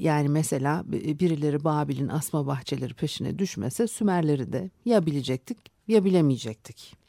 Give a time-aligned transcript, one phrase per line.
[0.00, 5.58] Yani mesela birileri Babil'in asma bahçeleri peşine düşmese Sümerleri de ya bilecektik
[5.88, 7.00] ya bilemeyecektik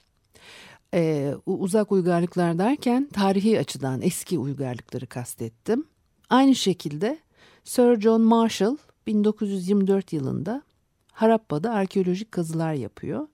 [0.93, 5.85] e, uzak uygarlıklar derken tarihi açıdan eski uygarlıkları kastettim.
[6.29, 7.19] Aynı şekilde
[7.63, 8.77] Sir John Marshall
[9.07, 10.61] 1924 yılında
[11.11, 13.27] Harappa'da arkeolojik kazılar yapıyor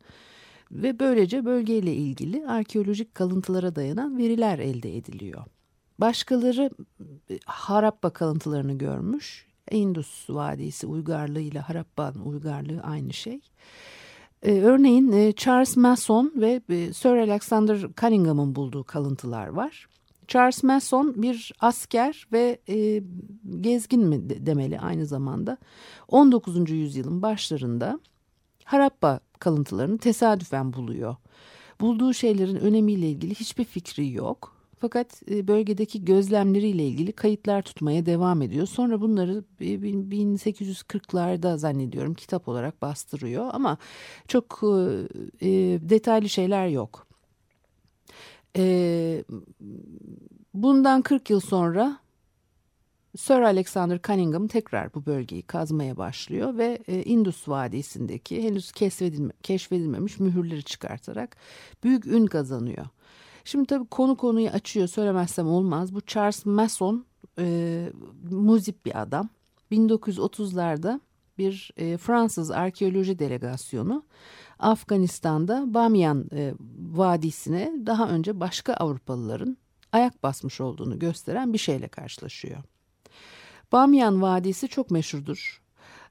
[0.72, 5.44] ve böylece bölgeyle ilgili arkeolojik kalıntılara dayanan veriler elde ediliyor.
[6.00, 6.70] Başkaları
[7.30, 9.48] e, Harappa kalıntılarını görmüş.
[9.72, 13.40] Indus Vadisi uygarlığı ile Harappa'nın uygarlığı aynı şey.
[14.44, 19.88] Ee, örneğin e, Charles Mason ve e, Sir Alexander Cunningham'ın bulduğu kalıntılar var.
[20.28, 23.04] Charles Mason bir asker ve e,
[23.62, 25.58] gezgin mi demeli aynı zamanda
[26.08, 26.70] 19.
[26.70, 28.00] yüzyılın başlarında
[28.68, 31.16] Harappa kalıntılarını tesadüfen buluyor.
[31.82, 34.56] Bulduğu şeylerin önemiyle ilgili hiçbir fikri yok.
[34.80, 38.68] Fakat e, bölgedeki gözlemleriyle ilgili kayıtlar tutmaya devam ediyor.
[38.68, 43.78] Sonra bunları 1840'larda zannediyorum kitap olarak bastırıyor ama
[44.28, 44.68] çok e,
[45.42, 45.50] e,
[45.90, 47.08] detaylı şeyler yok.
[50.54, 51.98] bundan 40 yıl sonra
[53.18, 60.64] Sir Alexander Cunningham tekrar bu bölgeyi kazmaya başlıyor ve Indus Vadisi'ndeki henüz keşfedilme, keşfedilmemiş mühürleri
[60.64, 61.38] çıkartarak
[61.84, 62.86] büyük ün kazanıyor.
[63.44, 65.96] Şimdi tabii konu konuyu açıyor söylemezsem olmaz.
[65.96, 67.06] Bu Charles Mason
[67.40, 67.90] e,
[68.32, 69.30] muzip bir adam.
[69.72, 71.00] 1930'larda
[71.38, 74.04] bir e, Fransız arkeoloji delegasyonu
[74.60, 79.58] Afganistan'da Bamyan e, Vadisi'ne daha önce başka Avrupalıların
[79.92, 82.64] ayak basmış olduğunu gösteren bir şeyle karşılaşıyor.
[83.72, 85.62] Bamyan Vadisi çok meşhurdur.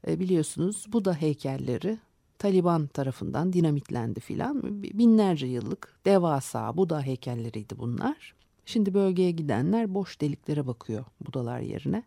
[0.08, 1.98] E, biliyorsunuz Buda heykelleri
[2.38, 4.82] Taliban tarafından dinamitlendi filan.
[4.82, 8.34] Binlerce yıllık devasa Buda heykelleriydi bunlar.
[8.66, 12.02] Şimdi bölgeye gidenler boş deliklere bakıyor Budalar yerine.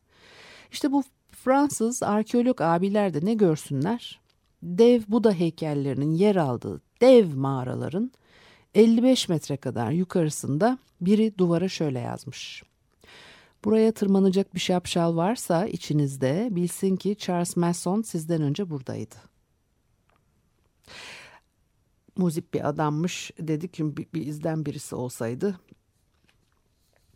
[0.71, 4.19] İşte bu Fransız arkeolog abiler de ne görsünler?
[4.63, 8.11] Dev Buda heykellerinin yer aldığı dev mağaraların
[8.75, 12.63] 55 metre kadar yukarısında biri duvara şöyle yazmış.
[13.63, 19.15] Buraya tırmanacak bir şapşal varsa içinizde bilsin ki Charles Mason sizden önce buradaydı.
[22.17, 25.59] Muzip bir adammış dedik ki bir, bir izden birisi olsaydı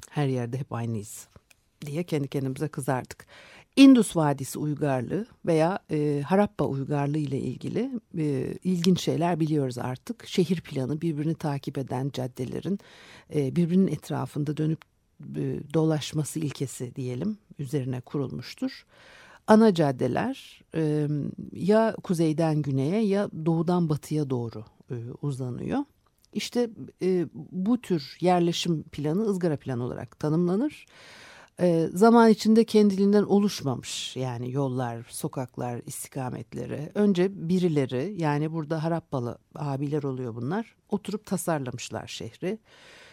[0.09, 1.27] her yerde hep aynıyız
[1.85, 3.25] diye kendi kendimize kızardık.
[3.75, 10.27] Indus Vadisi uygarlığı veya e, Harappa uygarlığı ile ilgili e, ilginç şeyler biliyoruz artık.
[10.27, 12.79] Şehir planı birbirini takip eden caddelerin
[13.35, 14.92] e, birbirinin etrafında dönüp
[15.73, 18.85] dolaşması ilkesi diyelim üzerine kurulmuştur
[19.47, 21.07] ana caddeler e,
[21.51, 25.79] ya kuzeyden güneye ya doğudan batıya doğru e, uzanıyor.
[26.33, 26.69] İşte
[27.01, 30.85] e, bu tür yerleşim planı ızgara plan olarak tanımlanır.
[31.59, 36.91] E, zaman içinde kendiliğinden oluşmamış yani yollar, sokaklar, istikametleri.
[36.95, 40.75] Önce birileri yani burada Harappalı abiler oluyor bunlar.
[40.89, 42.59] Oturup tasarlamışlar şehri.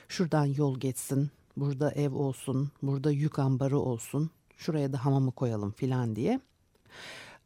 [0.09, 1.31] Şuradan yol geçsin,
[1.61, 6.41] burada ev olsun, burada yük ambarı olsun, şuraya da hamamı koyalım filan diye.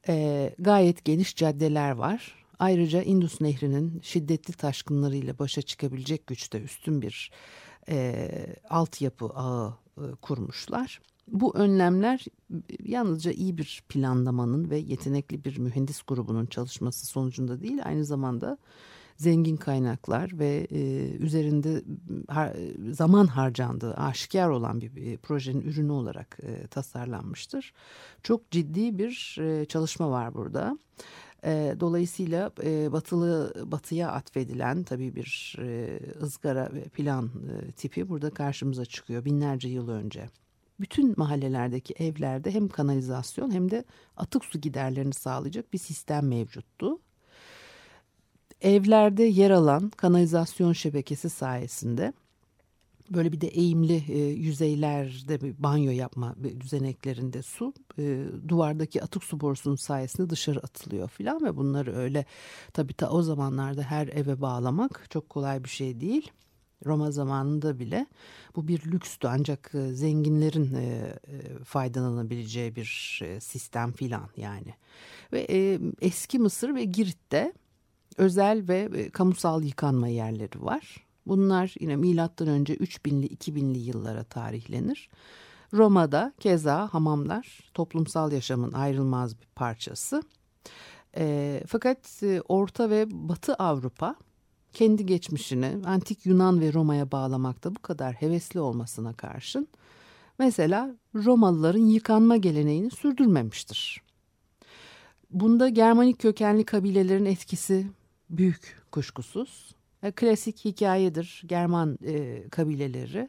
[0.08, 2.44] E, gayet geniş caddeler var.
[2.58, 7.30] Ayrıca Indus Nehri'nin şiddetli taşkınlarıyla başa çıkabilecek güçte üstün bir
[7.88, 8.28] e,
[8.70, 11.00] altyapı ağı e, kurmuşlar.
[11.28, 12.24] Bu önlemler
[12.84, 18.58] yalnızca iyi bir planlamanın ve yetenekli bir mühendis grubunun çalışması sonucunda değil aynı zamanda
[19.16, 21.82] zengin kaynaklar ve e, üzerinde
[22.92, 27.72] zaman harcandığı aşikar olan bir, projenin ürünü olarak e, tasarlanmıştır.
[28.22, 30.78] Çok ciddi bir e, çalışma var burada.
[31.80, 32.50] Dolayısıyla
[32.92, 35.56] batılı batıya atfedilen tabii bir
[36.22, 40.28] ızgara plan e, tipi burada karşımıza çıkıyor binlerce yıl önce.
[40.80, 43.84] Bütün mahallelerdeki evlerde hem kanalizasyon hem de
[44.16, 46.98] atık su giderlerini sağlayacak bir sistem mevcuttu.
[48.60, 52.12] Evlerde yer alan kanalizasyon şebekesi sayesinde
[53.10, 59.40] böyle bir de eğimli e, yüzeylerde bir banyo yapma düzeneklerinde su e, duvardaki atık su
[59.40, 62.24] borusunun sayesinde dışarı atılıyor filan ve bunları öyle
[62.72, 66.30] tabii ta o zamanlarda her eve bağlamak çok kolay bir şey değil.
[66.86, 68.06] Roma zamanında bile
[68.56, 74.74] bu bir lükstü ancak e, zenginlerin e, e, faydalanabileceği bir sistem filan yani.
[75.32, 75.46] Ve
[76.00, 77.52] eski Mısır ve Girit'te
[78.16, 81.04] özel ve e, kamusal yıkanma yerleri var.
[81.26, 85.08] Bunlar yine milattan önce 3000'li 2000'li yıllara tarihlenir.
[85.72, 90.22] Roma'da keza hamamlar toplumsal yaşamın ayrılmaz bir parçası.
[91.16, 94.14] E, fakat e, Orta ve Batı Avrupa
[94.72, 99.68] kendi geçmişini antik Yunan ve Roma'ya bağlamakta bu kadar hevesli olmasına karşın
[100.38, 104.02] mesela Romalıların yıkanma geleneğini sürdürmemiştir.
[105.30, 107.86] Bunda Germanik kökenli kabilelerin etkisi
[108.38, 109.74] büyük kuşkusuz.
[110.02, 113.28] E, klasik hikayedir German e, kabileleri.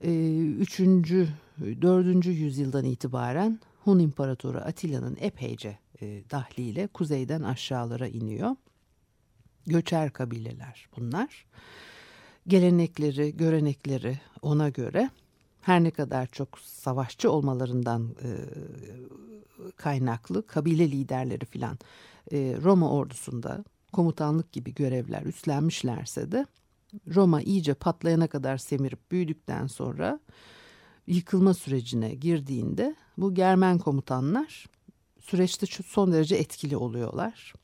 [0.00, 0.80] E, 3.
[0.80, 2.26] 4.
[2.26, 8.56] yüzyıldan itibaren Hun İmparatoru Atilla'nın epeyce e, dahliyle kuzeyden aşağılara iniyor.
[9.66, 11.46] Göçer kabileler bunlar.
[12.46, 15.10] Gelenekleri, görenekleri ona göre
[15.60, 18.30] her ne kadar çok savaşçı olmalarından e,
[19.76, 21.78] kaynaklı kabile liderleri filan
[22.32, 26.46] e, Roma ordusunda komutanlık gibi görevler üstlenmişlerse de
[27.14, 30.20] Roma iyice patlayana kadar semirip büyüdükten sonra
[31.06, 34.66] yıkılma sürecine girdiğinde bu Germen komutanlar
[35.20, 37.54] süreçte son derece etkili oluyorlar.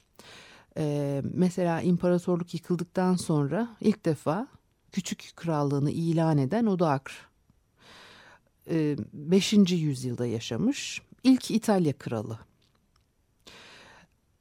[0.76, 4.48] Ee, mesela imparatorluk yıkıldıktan sonra ilk defa
[4.92, 7.28] küçük krallığını ilan eden Odoakr
[8.66, 9.52] 5.
[9.72, 12.38] yüzyılda yaşamış ilk İtalya kralı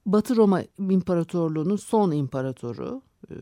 [0.05, 3.35] Batı Roma İmparatorluğu'nun son imparatoru e,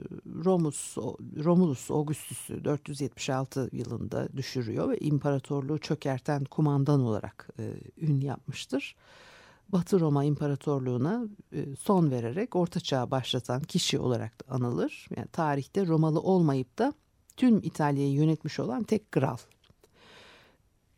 [0.46, 0.98] Romus,
[1.44, 8.96] Romulus Augustus'u 476 yılında düşürüyor ve imparatorluğu çökerten kumandan olarak e, ün yapmıştır.
[9.69, 15.08] Batı Roma İmparatorluğu'na e, son vererek Orta Çağ başlatan kişi olarak da anılır.
[15.15, 16.94] Yani tarihte Romalı olmayıp da
[17.38, 19.38] tüm İtalya'yı yönetmiş olan tek kral.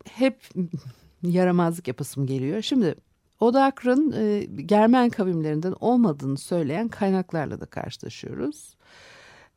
[0.05, 0.49] Hep
[1.23, 2.61] yaramazlık yapasım geliyor.
[2.61, 2.95] Şimdi
[3.43, 8.75] Odakr'ın e, Germen kavimlerinden olmadığını söyleyen kaynaklarla da karşılaşıyoruz.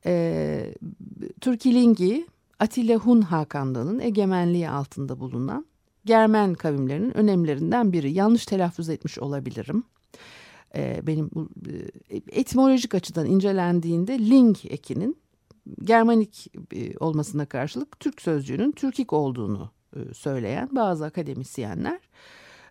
[0.06, 0.74] E,
[1.40, 2.26] Türkilingi
[2.58, 5.66] Atilla Hun Hakanlığı'nın egemenliği altında bulunan
[6.04, 8.12] Germen kavimlerinin önemlerinden biri.
[8.12, 9.84] Yanlış telaffuz etmiş olabilirim.
[10.76, 11.30] E, benim
[12.10, 15.16] e, etimolojik açıdan incelendiğinde ling ekinin
[15.84, 22.00] Germanik e, olmasına karşılık Türk sözcüğünün Türkik olduğunu e, söyleyen bazı akademisyenler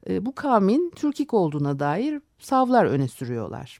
[0.10, 3.80] bu kavmin Türkik olduğuna dair savlar öne sürüyorlar.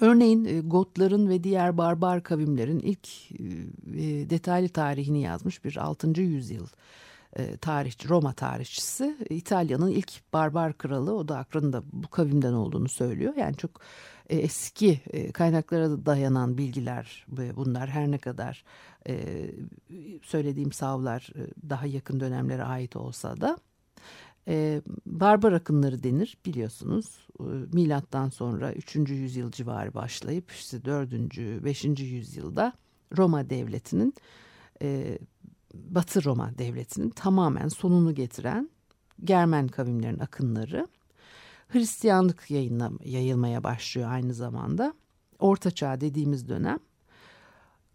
[0.00, 6.20] Örneğin e, Gotların ve diğer barbar kavimlerin ilk e, detaylı tarihini yazmış bir 6.
[6.20, 6.66] yüzyıl
[7.60, 13.34] tarihçi, Roma tarihçisi İtalya'nın ilk barbar kralı o da aklında bu kavimden olduğunu söylüyor.
[13.36, 13.80] Yani çok
[14.28, 15.00] eski
[15.32, 18.64] kaynaklara da dayanan bilgiler bunlar her ne kadar
[20.22, 21.30] söylediğim savlar
[21.68, 23.58] daha yakın dönemlere ait olsa da
[24.48, 27.28] e, barbar akınları denir biliyorsunuz.
[27.40, 28.96] E, milattan sonra 3.
[28.96, 31.12] yüzyıl civarı başlayıp işte 4.
[31.64, 31.84] 5.
[31.84, 32.72] yüzyılda
[33.16, 34.14] Roma devletinin
[34.82, 35.18] e,
[35.74, 38.70] Batı Roma devletinin tamamen sonunu getiren
[39.24, 40.88] Germen kavimlerin akınları
[41.68, 44.94] Hristiyanlık yayınla, yayılmaya başlıyor aynı zamanda.
[45.38, 46.78] Orta Çağ dediğimiz dönem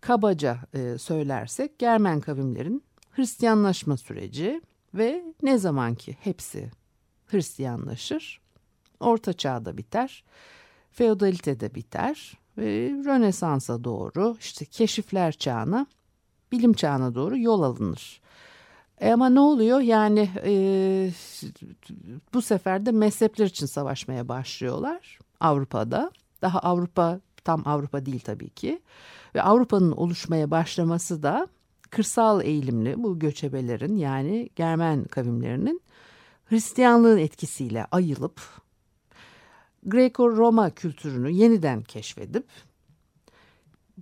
[0.02, 0.60] kabaca
[0.98, 4.62] söylersek Germen kavimlerin Hristiyanlaşma süreci
[4.94, 6.72] ve ne zaman ki hepsi
[7.28, 8.42] Hristiyanlaşır,
[9.00, 10.24] Orta Çağ'da biter,
[10.92, 15.86] feodalitede biter ve Rönesans'a doğru işte keşifler çağına,
[16.52, 18.22] bilim çağına doğru yol alınır.
[19.02, 19.80] E ama ne oluyor?
[19.80, 21.12] Yani e,
[22.34, 26.12] bu sefer de mezhepler için savaşmaya başlıyorlar Avrupa'da.
[26.42, 28.82] Daha Avrupa tam Avrupa değil tabii ki.
[29.36, 31.48] Ve Avrupa'nın oluşmaya başlaması da
[31.90, 35.82] kırsal eğilimli bu göçebelerin yani Germen kavimlerinin
[36.46, 38.42] Hristiyanlığın etkisiyle ayılıp
[39.86, 42.46] Greco-Roma kültürünü yeniden keşfedip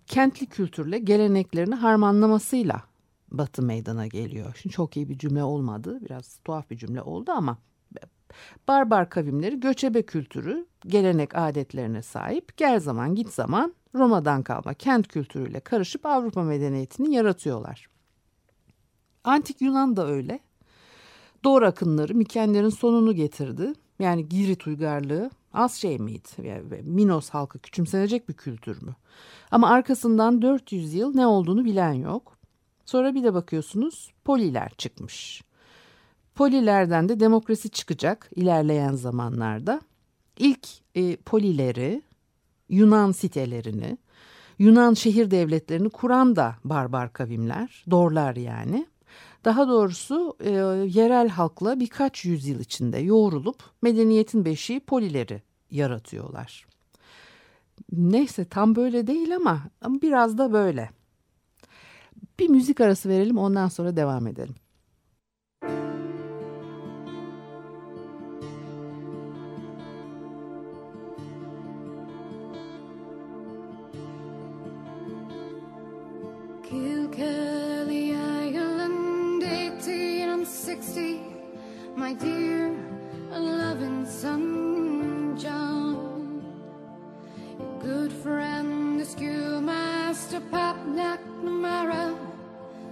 [0.07, 2.83] kentli kültürle geleneklerini harmanlamasıyla
[3.31, 4.55] Batı meydana geliyor.
[4.61, 5.99] Şimdi çok iyi bir cümle olmadı.
[6.01, 7.57] Biraz tuhaf bir cümle oldu ama
[8.67, 15.59] barbar kavimleri göçebe kültürü, gelenek adetlerine sahip gel zaman git zaman Roma'dan kalma kent kültürüyle
[15.59, 17.87] karışıp Avrupa medeniyetini yaratıyorlar.
[19.23, 20.39] Antik Yunan da öyle.
[21.43, 23.73] Doğru akınları Mikenlerin sonunu getirdi.
[23.99, 26.27] Yani Girit uygarlığı az şey miydi?
[26.43, 28.95] Yani Minos halkı küçümsenecek bir kültür mü?
[29.51, 32.37] Ama arkasından 400 yıl ne olduğunu bilen yok.
[32.85, 35.43] Sonra bir de bakıyorsunuz poliler çıkmış.
[36.35, 39.81] Polilerden de demokrasi çıkacak ilerleyen zamanlarda.
[40.37, 42.01] İlk e, polileri,
[42.69, 43.97] Yunan sitelerini,
[44.59, 48.87] Yunan şehir devletlerini kuran da barbar kavimler, Dorlar yani.
[49.45, 50.49] Daha doğrusu e,
[50.99, 56.65] yerel halkla birkaç yüzyıl içinde yoğrulup medeniyetin beşiği polileri yaratıyorlar.
[57.91, 60.89] Neyse tam böyle değil ama, ama biraz da böyle.
[62.39, 64.55] Bir müzik arası verelim ondan sonra devam edelim.
[82.07, 82.73] My dear
[83.31, 86.41] loving son John.
[87.59, 92.17] Your good friend, the schoolmaster Pat McNamara,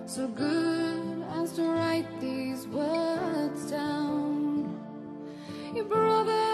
[0.06, 4.78] so good as to write these words down.
[5.74, 6.45] Your brothers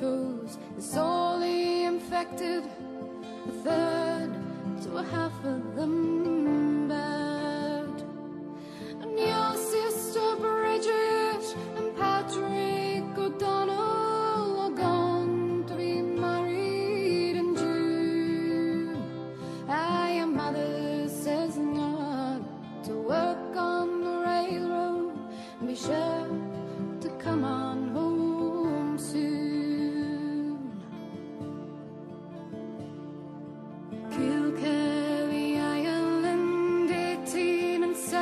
[0.00, 2.64] potatoes is sorely infected.
[3.48, 4.30] A third
[4.82, 6.19] to a half of them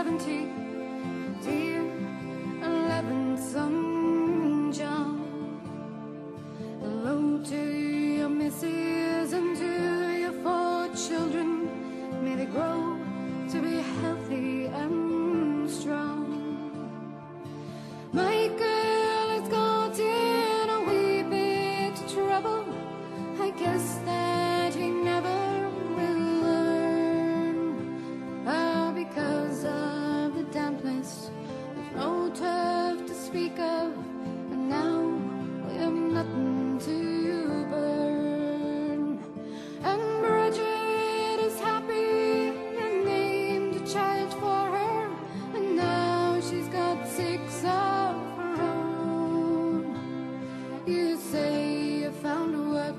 [0.08, 0.67] 问题
[50.88, 52.96] You say you found work,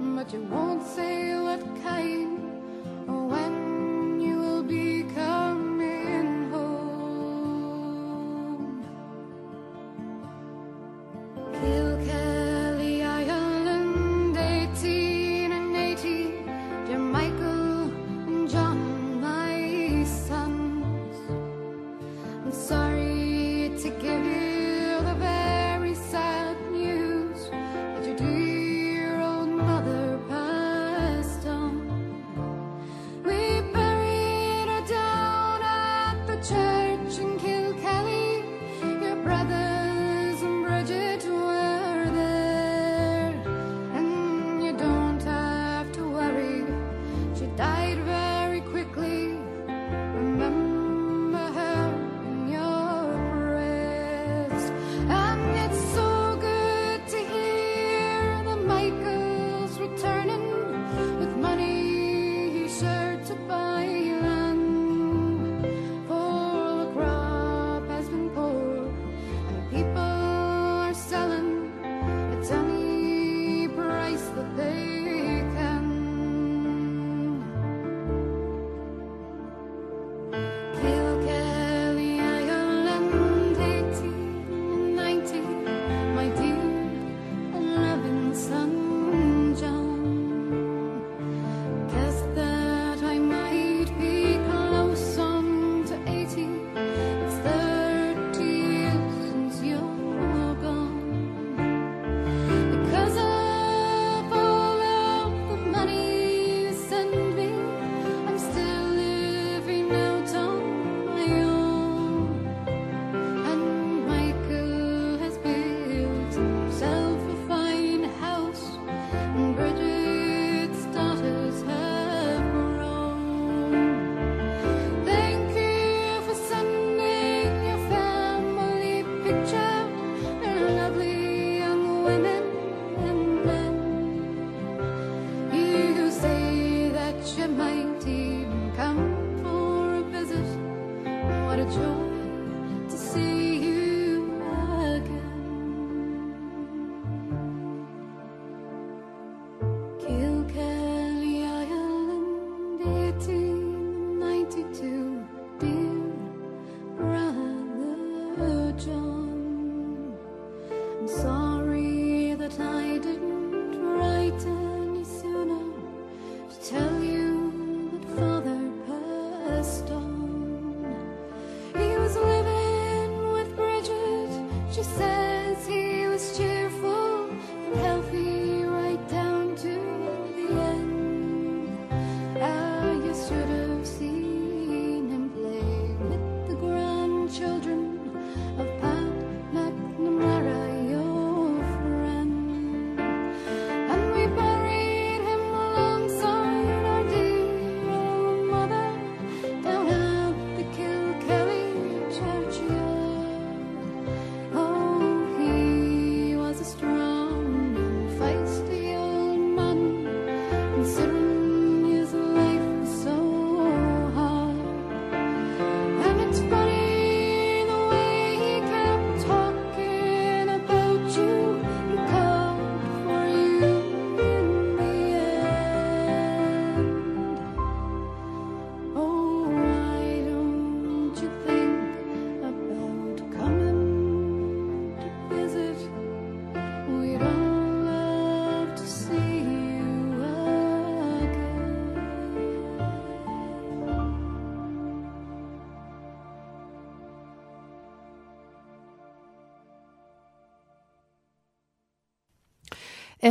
[0.00, 2.49] but you won't say what kind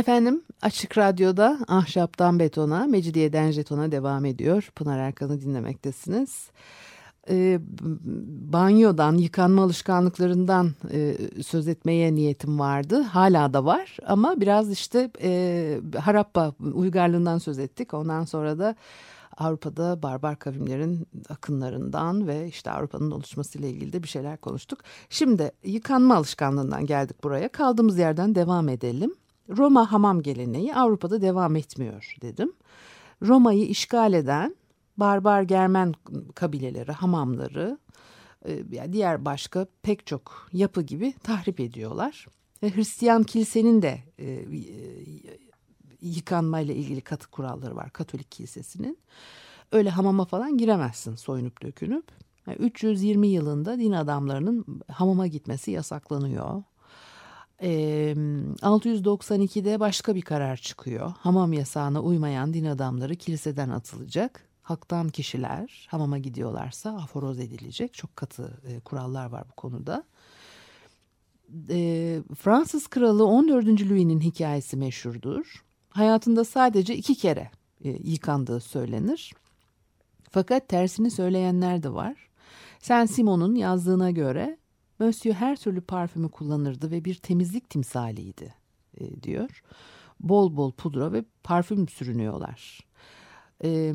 [0.00, 4.70] Efendim Açık Radyo'da Ahşaptan Betona, Mecidiyeden Jeton'a devam ediyor.
[4.74, 6.50] Pınar Erkan'ı dinlemektesiniz.
[7.30, 7.58] Ee,
[8.52, 13.00] banyodan, yıkanma alışkanlıklarından e, söz etmeye niyetim vardı.
[13.00, 17.94] Hala da var ama biraz işte e, Harappa uygarlığından söz ettik.
[17.94, 18.74] Ondan sonra da
[19.36, 24.78] Avrupa'da barbar kavimlerin akınlarından ve işte Avrupa'nın oluşmasıyla ilgili de bir şeyler konuştuk.
[25.10, 27.48] Şimdi yıkanma alışkanlığından geldik buraya.
[27.48, 29.14] Kaldığımız yerden devam edelim.
[29.56, 32.52] Roma hamam geleneği Avrupa'da devam etmiyor dedim.
[33.22, 34.56] Roma'yı işgal eden
[34.96, 35.94] barbar Germen
[36.34, 37.78] kabileleri, hamamları,
[38.44, 42.26] e, diğer başka pek çok yapı gibi tahrip ediyorlar.
[42.60, 44.44] Hristiyan kilisenin de e,
[46.00, 48.98] yıkanmayla ilgili katı kuralları var Katolik kilisesinin.
[49.72, 52.04] Öyle hamama falan giremezsin soyunup dökünüp.
[52.46, 56.62] Yani 320 yılında din adamlarının hamama gitmesi yasaklanıyor.
[57.62, 57.70] E,
[58.62, 61.12] 692'de başka bir karar çıkıyor.
[61.18, 64.46] Hamam yasağına uymayan din adamları kiliseden atılacak.
[64.62, 67.94] Halktan kişiler hamama gidiyorlarsa aforoz edilecek.
[67.94, 70.04] Çok katı kurallar var bu konuda.
[72.38, 73.66] Fransız kralı 14.
[73.66, 75.64] Louis'nin hikayesi meşhurdur.
[75.90, 77.50] Hayatında sadece iki kere
[77.84, 79.32] e, yıkandığı söylenir.
[80.30, 82.28] Fakat tersini söyleyenler de var.
[82.78, 84.58] Saint Simon'un yazdığına göre
[85.00, 88.54] Monsieur her türlü parfümü kullanırdı ve bir temizlik timsaliydi
[89.00, 89.62] e, diyor.
[90.20, 92.80] Bol bol pudra ve parfüm sürünüyorlar.
[93.64, 93.92] E,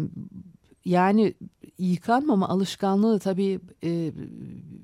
[0.86, 1.34] yani
[1.78, 4.14] yıkanmama alışkanlığı tabii e,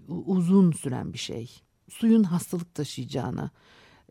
[0.07, 1.61] uzun süren bir şey.
[1.89, 3.51] Suyun hastalık taşıyacağına,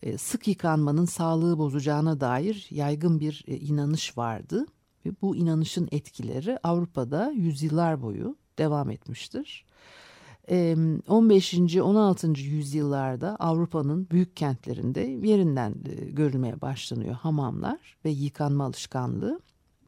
[0.03, 4.67] e, sık yıkanmanın sağlığı bozacağına dair yaygın bir e, inanış vardı.
[5.07, 9.65] Ve bu inanışın etkileri Avrupa'da yüzyıllar boyu devam etmiştir.
[10.51, 11.55] 15.
[11.77, 12.41] 16.
[12.41, 15.75] yüzyıllarda Avrupa'nın büyük kentlerinde yerinden
[16.13, 19.41] görülmeye başlanıyor hamamlar ve yıkanma alışkanlığı.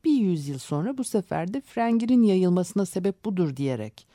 [0.05, 4.07] Bir yüzyıl sonra bu sefer de frenginin yayılmasına sebep budur diyerek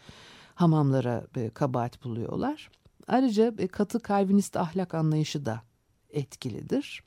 [0.55, 2.69] hamamlara kabahat buluyorlar.
[3.07, 5.62] Ayrıca katı Calvinist ahlak anlayışı da
[6.10, 7.03] etkilidir.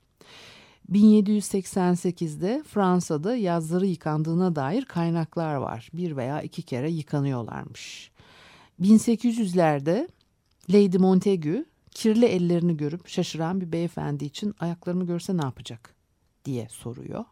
[0.93, 5.89] 1788'de Fransa'da yazları yıkandığına dair kaynaklar var.
[5.93, 8.11] Bir veya iki kere yıkanıyorlarmış.
[8.81, 10.09] 1800'lerde
[10.71, 15.95] Lady Montagu kirli ellerini görüp şaşıran bir beyefendi için ayaklarını görse ne yapacak
[16.45, 17.25] diye soruyor.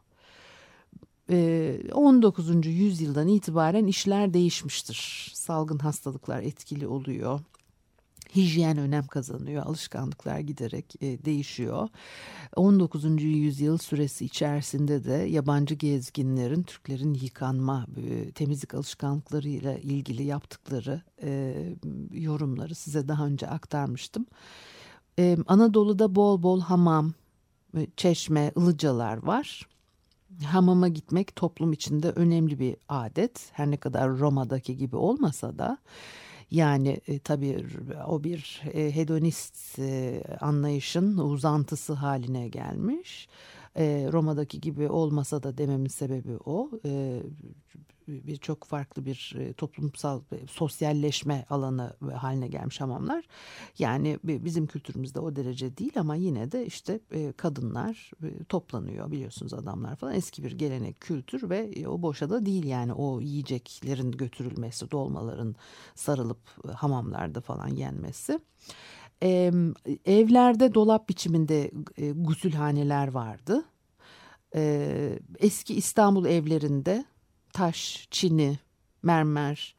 [1.93, 2.67] 19.
[2.67, 5.31] yüzyıldan itibaren işler değişmiştir.
[5.35, 7.41] Salgın hastalıklar etkili oluyor.
[8.37, 11.89] Hijyen önem kazanıyor, alışkanlıklar giderek e, değişiyor.
[12.57, 13.23] 19.
[13.23, 21.55] yüzyıl süresi içerisinde de yabancı gezginlerin Türklerin yıkanma, e, temizlik alışkanlıklarıyla ilgili yaptıkları e,
[22.13, 24.27] yorumları size daha önce aktarmıştım.
[25.19, 27.13] E, Anadolu'da bol bol hamam,
[27.77, 29.69] e, çeşme, ılıcalar var.
[30.45, 33.51] Hamama gitmek toplum içinde önemli bir adet.
[33.53, 35.79] Her ne kadar Roma'daki gibi olmasa da
[36.51, 37.67] Yani e, tabii
[38.07, 43.29] o bir e, hedonist e, anlayışın uzantısı haline gelmiş.
[43.77, 46.71] E, Roma'daki gibi olmasa da dememin sebebi o.
[46.85, 47.23] E,
[48.09, 53.25] bir çok farklı bir e, toplumsal e, sosyalleşme alanı haline gelmiş hamamlar.
[53.79, 58.11] Yani bizim kültürümüzde o derece değil ama yine de işte e, kadınlar
[58.49, 63.21] toplanıyor biliyorsunuz adamlar falan eski bir gelenek kültür ve o boşa da değil yani o
[63.21, 65.55] yiyeceklerin götürülmesi dolmaların
[65.95, 66.39] sarılıp
[66.75, 68.39] hamamlarda falan yenmesi.
[69.23, 69.53] Ee,
[70.05, 73.65] evlerde dolap biçiminde e, gusülhaneler vardı.
[74.55, 77.05] Ee, eski İstanbul evlerinde
[77.59, 78.59] taş, çini,
[79.03, 79.75] mermer,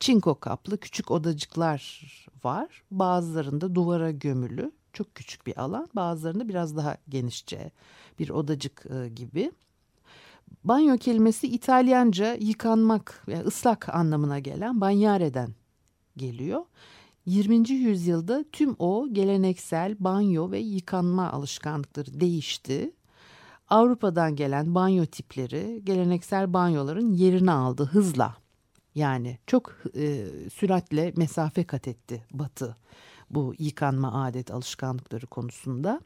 [0.00, 2.00] çinko kaplı küçük odacıklar
[2.44, 2.82] var.
[2.90, 5.88] Bazılarında duvara gömülü çok küçük bir alan.
[5.94, 7.70] Bazılarında biraz daha genişçe
[8.18, 9.52] bir odacık e, gibi.
[10.64, 15.54] Banyo kelimesi İtalyanca yıkanmak, yani ıslak anlamına gelen banyare'den
[16.16, 16.64] geliyor.
[17.26, 17.70] 20.
[17.70, 22.92] yüzyılda tüm o geleneksel banyo ve yıkanma alışkanlıkları değişti.
[23.72, 28.36] Avrupa'dan gelen banyo tipleri geleneksel banyoların yerini aldı hızla.
[28.94, 32.76] Yani çok e, süratle mesafe kat etti Batı
[33.30, 36.00] bu yıkanma adet alışkanlıkları konusunda.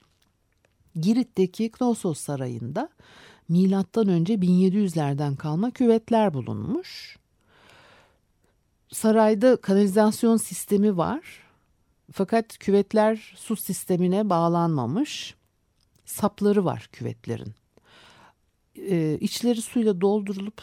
[0.95, 2.89] Girit'teki Knossos Sarayı'nda
[3.49, 7.19] milattan önce 1700'lerden kalma küvetler bulunmuş.
[8.93, 11.43] Sarayda kanalizasyon sistemi var.
[12.13, 15.35] Fakat küvetler su sistemine bağlanmamış
[16.07, 17.55] sapları var küvetlerin.
[18.77, 20.63] Ee, içleri suyla doldurulup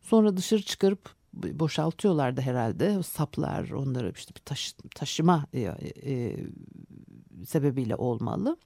[0.00, 3.02] sonra dışarı çıkarıp boşaltıyorlardı herhalde.
[3.02, 6.36] saplar onları işte bir taşı, taşıma e, e,
[7.46, 8.56] sebebiyle olmalı.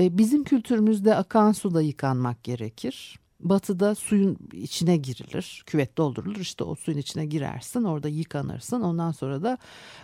[0.00, 3.18] E, bizim kültürümüzde akan suda yıkanmak gerekir.
[3.40, 5.62] Batıda suyun içine girilir.
[5.66, 6.40] Küvet doldurulur.
[6.40, 7.84] İşte o suyun içine girersin.
[7.84, 8.80] Orada yıkanırsın.
[8.80, 9.58] Ondan sonra da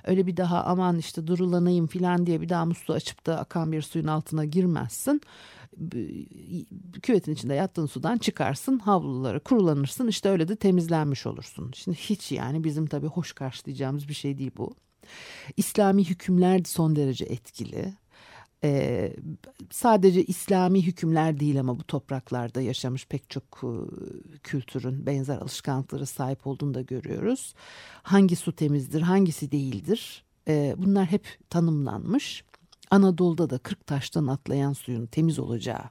[0.04, 3.82] öyle bir daha aman işte durulanayım falan diye bir daha musluğu açıp da akan bir
[3.82, 5.20] suyun altına girmezsin.
[7.02, 8.78] Küvetin içinde yattığın sudan çıkarsın.
[8.78, 10.08] Havluları kurulanırsın.
[10.08, 11.70] İşte öyle de temizlenmiş olursun.
[11.74, 14.74] Şimdi hiç yani bizim tabii hoş karşılayacağımız bir şey değil bu.
[15.56, 17.94] İslami hükümler son derece etkili.
[18.64, 19.12] Ee,
[19.70, 23.72] sadece İslami hükümler değil ama bu topraklarda yaşamış pek çok e,
[24.38, 27.54] kültürün benzer alışkanlıklara sahip olduğunu da görüyoruz.
[28.02, 30.24] Hangi su temizdir, hangisi değildir?
[30.48, 32.44] Ee, bunlar hep tanımlanmış.
[32.90, 35.84] Anadolu'da da kırk taştan atlayan suyun temiz olacağı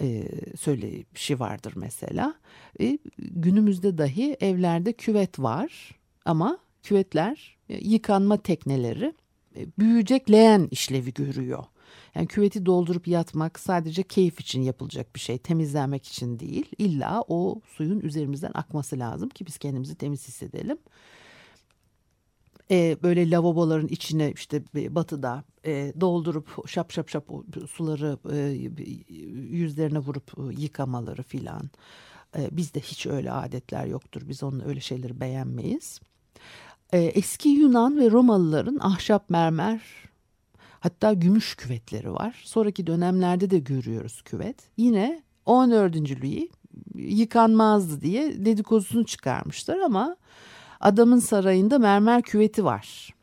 [0.00, 2.34] e, söyleşi vardır mesela.
[2.80, 9.14] E, günümüzde dahi evlerde küvet var ama küvetler e, yıkanma tekneleri
[9.56, 11.64] e, büyüyecek leğen işlevi görüyor.
[12.14, 15.38] Yani küveti doldurup yatmak sadece keyif için yapılacak bir şey.
[15.38, 16.66] Temizlenmek için değil.
[16.78, 20.78] İlla o suyun üzerimizden akması lazım ki biz kendimizi temiz hissedelim.
[22.70, 27.24] Ee, böyle lavaboların içine işte batıda e, doldurup şap şap şap
[27.70, 28.36] suları e,
[29.50, 31.70] yüzlerine vurup e, yıkamaları filan.
[32.36, 34.22] E, bizde hiç öyle adetler yoktur.
[34.28, 36.00] Biz onun öyle şeyleri beğenmeyiz.
[36.92, 40.07] E, eski Yunan ve Romalıların ahşap mermer
[40.80, 42.42] Hatta gümüş küvetleri var.
[42.44, 44.56] Sonraki dönemlerde de görüyoruz küvet.
[44.76, 45.96] Yine 14.
[45.96, 46.48] Louis
[46.94, 50.16] yıkanmazdı diye dedikodusunu çıkarmışlar ama
[50.80, 53.14] adamın sarayında mermer küveti var.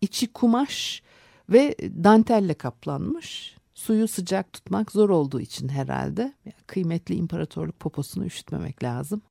[0.00, 1.02] İçi kumaş
[1.48, 3.56] ve dantelle kaplanmış.
[3.74, 6.32] Suyu sıcak tutmak zor olduğu için herhalde.
[6.66, 9.22] Kıymetli imparatorluk poposunu üşütmemek lazım.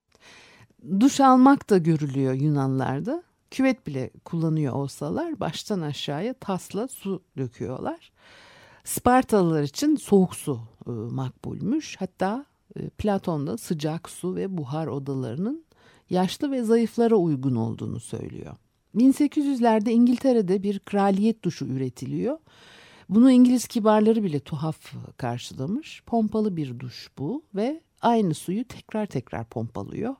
[0.99, 8.11] Duş almak da görülüyor Yunanlarda küvet bile kullanıyor olsalar baştan aşağıya tasla su döküyorlar.
[8.83, 11.95] Spartalılar için soğuk su e, makbulmüş.
[11.99, 12.45] Hatta
[12.79, 15.65] e, Platon'da sıcak su ve buhar odalarının
[16.09, 18.55] yaşlı ve zayıflara uygun olduğunu söylüyor.
[18.95, 22.37] 1800'lerde İngiltere'de bir kraliyet duşu üretiliyor.
[23.09, 26.03] Bunu İngiliz kibarları bile tuhaf karşılamış.
[26.05, 30.15] Pompalı bir duş bu ve aynı suyu tekrar tekrar pompalıyor.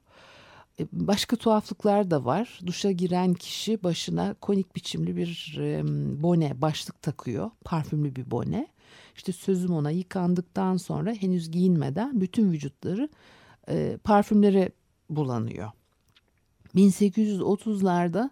[0.91, 2.59] Başka tuhaflıklar da var.
[2.65, 5.57] Duşa giren kişi başına konik biçimli bir
[6.23, 7.51] bone, başlık takıyor.
[7.65, 8.67] Parfümlü bir bone.
[9.15, 13.09] İşte sözüm ona yıkandıktan sonra henüz giyinmeden bütün vücutları
[13.69, 14.71] e, parfümlere
[15.09, 15.71] bulanıyor.
[16.75, 18.29] 1830'larda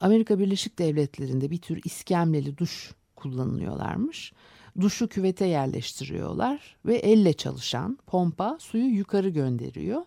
[0.00, 4.32] Amerika Birleşik Devletleri'nde bir tür iskemleli duş kullanılıyorlarmış.
[4.80, 10.02] Duşu küvete yerleştiriyorlar ve elle çalışan pompa suyu yukarı gönderiyor.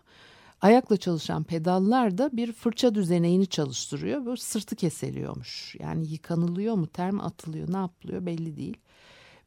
[0.64, 4.26] Ayakla çalışan pedallar da bir fırça düzeneğini çalıştırıyor.
[4.26, 5.76] Böyle sırtı keseliyormuş.
[5.78, 8.76] Yani yıkanılıyor mu, term atılıyor, ne yapılıyor belli değil.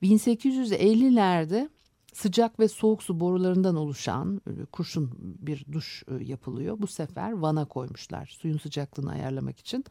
[0.04, 1.70] 1850'lerde
[2.14, 6.76] sıcak ve soğuk su borularından oluşan kurşun bir duş e, yapılıyor.
[6.80, 9.86] Bu sefer vana koymuşlar suyun sıcaklığını ayarlamak için.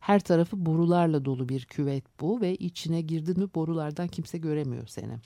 [0.00, 5.18] Her tarafı borularla dolu bir küvet bu ve içine girdin mi borulardan kimse göremiyor seni.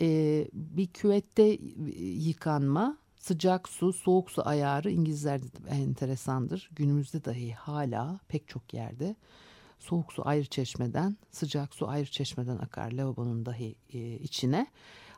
[0.00, 1.58] Ee, bir küvette
[1.98, 6.70] yıkanma, sıcak su, soğuk su ayarı İngilizlerde de enteresandır.
[6.72, 9.16] Günümüzde dahi hala pek çok yerde
[9.78, 14.66] soğuk su ayrı çeşmeden, sıcak su ayrı çeşmeden akar lavabonun dahi e, içine.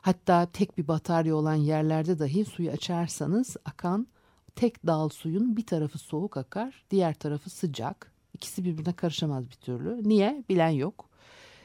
[0.01, 4.07] Hatta tek bir batarya olan yerlerde dahi suyu açarsanız akan
[4.55, 8.11] tek dal suyun bir tarafı soğuk akar, diğer tarafı sıcak.
[8.33, 10.09] İkisi birbirine karışamaz bir türlü.
[10.09, 10.43] Niye?
[10.49, 11.09] Bilen yok.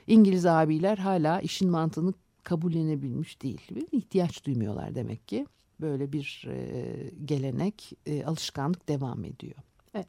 [0.06, 3.60] İngiliz abiler hala işin mantığını kabullenebilmiş değil.
[3.92, 5.46] İhtiyaç duymuyorlar demek ki.
[5.80, 9.56] Böyle bir e, gelenek, e, alışkanlık devam ediyor.
[9.94, 10.08] Evet.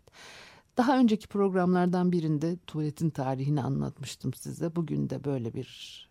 [0.78, 4.76] Daha önceki programlardan birinde tuvaletin tarihini anlatmıştım size.
[4.76, 6.10] Bugün de böyle bir